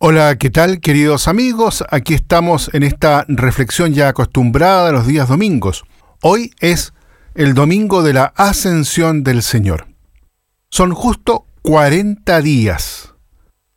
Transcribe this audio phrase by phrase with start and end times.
[0.00, 1.84] Hola, ¿qué tal queridos amigos?
[1.88, 5.84] Aquí estamos en esta reflexión ya acostumbrada a los días domingos.
[6.22, 6.92] Hoy es
[7.36, 9.86] el domingo de la ascensión del Señor.
[10.68, 13.14] Son justo 40 días.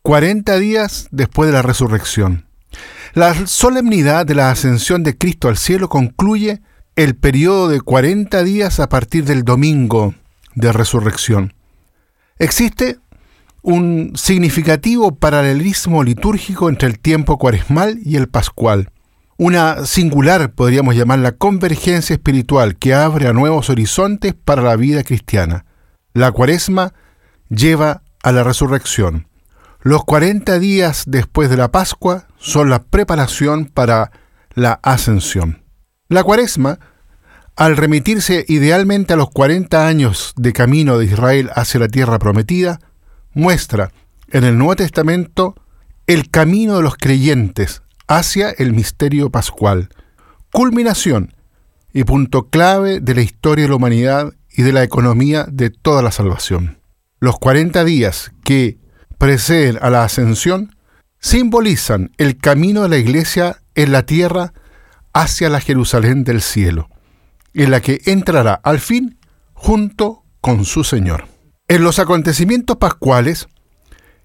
[0.01, 2.47] 40 días después de la resurrección.
[3.13, 6.63] La solemnidad de la ascensión de Cristo al cielo concluye
[6.95, 10.15] el periodo de 40 días a partir del domingo
[10.55, 11.53] de resurrección.
[12.39, 12.99] Existe
[13.61, 18.91] un significativo paralelismo litúrgico entre el tiempo cuaresmal y el pascual.
[19.37, 25.65] Una singular, podríamos llamarla, convergencia espiritual que abre a nuevos horizontes para la vida cristiana.
[26.13, 26.93] La cuaresma
[27.49, 29.27] lleva a la resurrección.
[29.81, 34.11] Los 40 días después de la Pascua son la preparación para
[34.53, 35.64] la ascensión.
[36.07, 36.77] La cuaresma,
[37.55, 42.79] al remitirse idealmente a los 40 años de camino de Israel hacia la tierra prometida,
[43.33, 43.91] muestra
[44.29, 45.55] en el Nuevo Testamento
[46.05, 49.89] el camino de los creyentes hacia el misterio pascual,
[50.51, 51.33] culminación
[51.91, 56.03] y punto clave de la historia de la humanidad y de la economía de toda
[56.03, 56.77] la salvación.
[57.19, 58.77] Los 40 días que
[59.17, 60.75] preceden a la ascensión
[61.19, 64.53] simbolizan el camino de la iglesia en la tierra
[65.15, 66.89] hacia la Jerusalén del cielo,
[67.53, 69.17] en la que entrará al fin
[69.53, 71.25] junto con su Señor.
[71.69, 73.47] En los acontecimientos pascuales,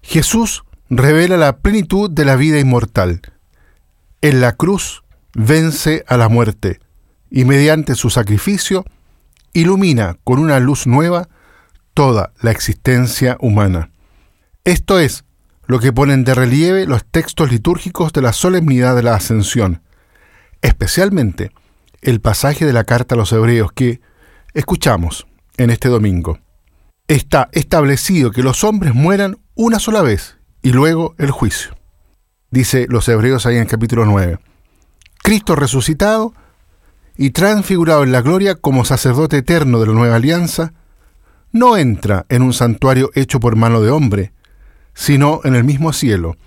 [0.01, 3.21] Jesús revela la plenitud de la vida inmortal.
[4.19, 6.81] En la cruz vence a la muerte
[7.29, 8.83] y mediante su sacrificio
[9.53, 11.29] ilumina con una luz nueva
[11.93, 13.91] toda la existencia humana.
[14.65, 15.23] Esto es
[15.67, 19.81] lo que ponen de relieve los textos litúrgicos de la solemnidad de la Ascensión,
[20.61, 21.51] especialmente
[22.01, 24.01] el pasaje de la carta a los hebreos que
[24.53, 26.39] escuchamos en este domingo.
[27.07, 31.75] Está establecido que los hombres mueran una sola vez y luego el juicio.
[32.49, 34.39] Dice los hebreos ahí en el capítulo 9.
[35.21, 36.33] Cristo resucitado
[37.17, 40.73] y transfigurado en la gloria como sacerdote eterno de la nueva alianza,
[41.51, 44.33] no entra en un santuario hecho por mano de hombre,
[44.93, 46.37] sino en el mismo cielo,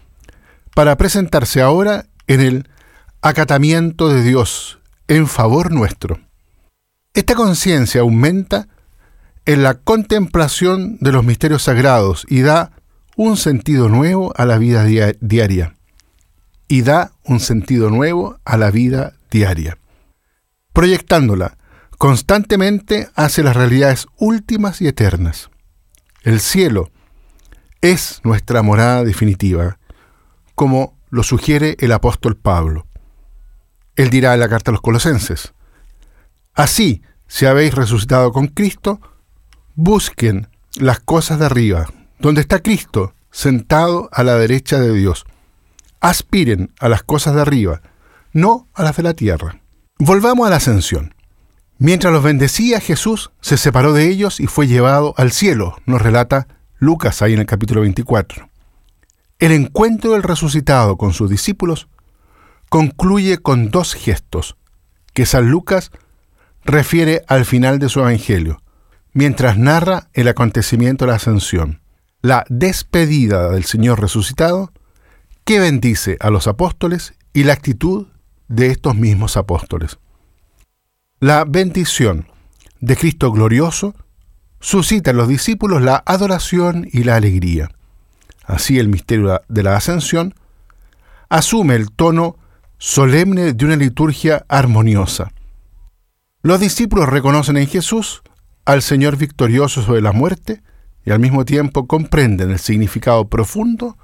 [0.75, 2.69] para presentarse ahora en el
[3.24, 6.20] acatamiento de Dios en favor nuestro.
[7.14, 8.68] Esta conciencia aumenta
[9.46, 12.72] en la contemplación de los misterios sagrados y da
[13.16, 14.84] un sentido nuevo a la vida
[15.20, 15.74] diaria.
[16.68, 19.78] Y da un sentido nuevo a la vida diaria.
[20.74, 21.56] Proyectándola
[21.96, 25.48] constantemente hacia las realidades últimas y eternas.
[26.24, 26.90] El cielo
[27.80, 29.78] es nuestra morada definitiva,
[30.54, 32.86] como lo sugiere el apóstol Pablo.
[33.97, 35.55] Él dirá en la carta a los colosenses,
[36.55, 39.00] Así, si habéis resucitado con Cristo,
[39.75, 41.88] busquen las cosas de arriba,
[42.21, 45.25] donde está Cristo, sentado a la derecha de Dios.
[46.00, 47.82] Aspiren a las cosas de arriba,
[48.32, 49.60] no a las de la tierra.
[49.99, 51.15] Volvamos a la ascensión.
[51.78, 56.47] Mientras los bendecía, Jesús se separó de ellos y fue llevado al cielo, nos relata
[56.78, 58.49] Lucas ahí en el capítulo 24.
[59.41, 61.88] El encuentro del resucitado con sus discípulos
[62.74, 64.56] concluye con dos gestos
[65.12, 65.92] que San Lucas
[66.64, 68.62] refiere al final de su Evangelio,
[69.12, 71.82] mientras narra el acontecimiento de la ascensión,
[72.20, 74.72] la despedida del Señor resucitado,
[75.44, 78.08] que bendice a los apóstoles y la actitud
[78.48, 80.00] de estos mismos apóstoles.
[81.20, 82.26] La bendición
[82.80, 83.94] de Cristo glorioso
[84.58, 87.70] suscita en los discípulos la adoración y la alegría.
[88.42, 90.34] Así el misterio de la ascensión
[91.28, 92.38] asume el tono
[92.86, 95.32] solemne de una liturgia armoniosa.
[96.42, 98.22] Los discípulos reconocen en Jesús
[98.66, 100.62] al Señor victorioso sobre la muerte
[101.02, 103.96] y al mismo tiempo comprenden el significado profundo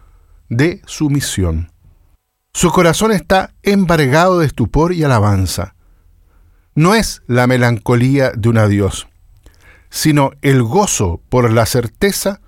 [0.49, 1.71] de su misión.
[2.55, 5.75] Su corazón está embargado de estupor y alabanza.
[6.75, 9.09] No es la melancolía de un adiós,
[9.91, 12.41] sino el gozo por la certeza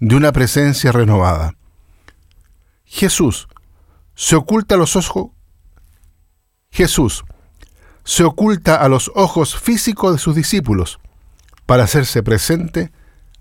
[0.00, 1.56] de una presencia renovada.
[2.86, 3.48] Jesús
[4.14, 5.33] se oculta los ojos
[6.74, 7.24] Jesús
[8.02, 10.98] se oculta a los ojos físicos de sus discípulos
[11.66, 12.90] para hacerse presente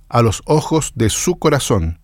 [0.07, 1.99] a los ojos de su corazón.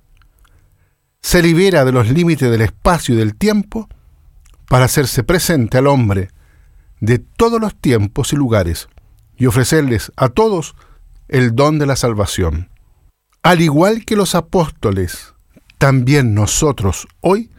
[1.22, 3.88] Se libera de los límites del espacio y del tiempo
[4.68, 6.31] para hacerse presente al hombre
[7.00, 8.90] de todos los tiempos y lugares
[9.38, 10.76] y ofrecerles a todos
[11.28, 12.72] el don de la salvación.
[13.44, 15.36] Al igual que los apóstoles,
[15.78, 17.52] también nosotros hoy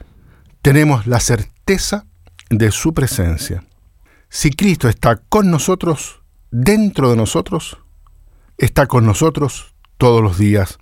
[0.61, 2.07] tenemos la certeza
[2.51, 3.65] de su presencia.
[4.29, 6.21] Si Cristo está con nosotros,
[6.51, 7.79] dentro de nosotros,
[8.59, 10.79] está con nosotros todos los días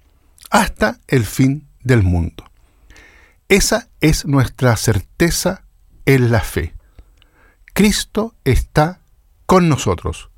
[0.51, 2.45] hasta el fin del mundo.
[3.49, 5.65] Esa es nuestra certeza
[6.07, 6.75] en la fe.
[7.75, 9.01] Cristo está
[9.47, 10.31] con nosotros.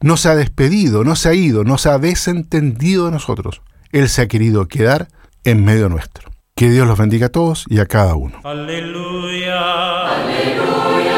[0.00, 3.62] No se ha despedido, no se ha ido, no se ha desentendido de nosotros.
[3.90, 5.08] Él se ha querido quedar
[5.44, 6.30] en medio nuestro.
[6.58, 8.40] Que Dios los bendiga a todos y a cada uno.
[8.42, 10.08] Aleluya.
[10.08, 11.17] Aleluya.